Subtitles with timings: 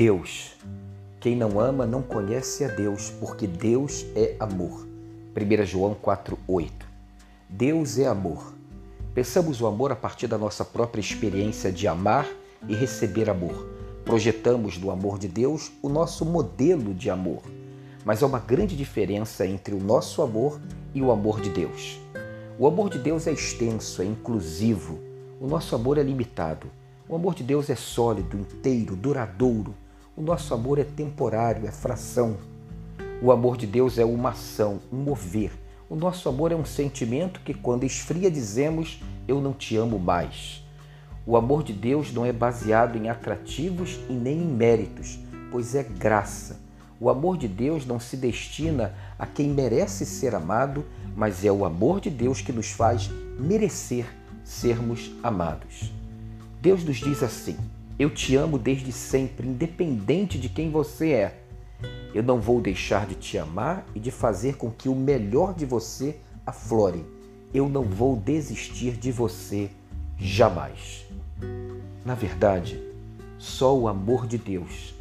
[0.00, 0.52] Deus.
[1.20, 4.88] Quem não ama não conhece a Deus, porque Deus é amor.
[5.36, 6.86] 1 João 4:8.
[7.46, 8.54] Deus é amor.
[9.14, 12.26] Pensamos o amor a partir da nossa própria experiência de amar
[12.66, 13.68] e receber amor.
[14.02, 17.42] Projetamos do amor de Deus o nosso modelo de amor.
[18.02, 20.58] Mas há uma grande diferença entre o nosso amor
[20.94, 22.00] e o amor de Deus.
[22.58, 24.98] O amor de Deus é extenso, é inclusivo.
[25.38, 26.68] O nosso amor é limitado.
[27.06, 29.74] O amor de Deus é sólido, inteiro, duradouro.
[30.20, 32.36] O nosso amor é temporário, é fração.
[33.22, 35.50] O amor de Deus é uma ação, um mover.
[35.88, 40.62] O nosso amor é um sentimento que, quando esfria, dizemos: Eu não te amo mais.
[41.24, 45.18] O amor de Deus não é baseado em atrativos e nem em méritos,
[45.50, 46.60] pois é graça.
[47.00, 50.84] O amor de Deus não se destina a quem merece ser amado,
[51.16, 54.04] mas é o amor de Deus que nos faz merecer
[54.44, 55.90] sermos amados.
[56.60, 57.56] Deus nos diz assim:
[58.00, 61.42] Eu te amo desde sempre, independente de quem você é.
[62.14, 65.66] Eu não vou deixar de te amar e de fazer com que o melhor de
[65.66, 67.04] você aflore.
[67.52, 69.70] Eu não vou desistir de você
[70.16, 71.04] jamais.
[72.02, 72.82] Na verdade,
[73.36, 74.94] só o amor de Deus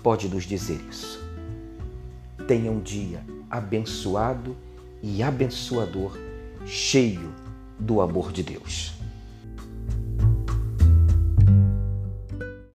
[0.00, 1.20] pode nos dizer isso.
[2.46, 4.56] Tenha um dia abençoado
[5.02, 6.16] e abençoador,
[6.64, 7.34] cheio
[7.80, 8.97] do amor de Deus.